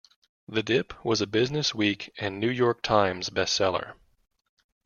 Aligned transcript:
"The 0.47 0.63
Dip" 0.63 1.05
was 1.05 1.21
a 1.21 1.27
"Business 1.27 1.75
Week" 1.75 2.11
and 2.17 2.39
"New 2.39 2.49
York 2.49 2.81
Times" 2.81 3.29
bestseller. 3.29 3.93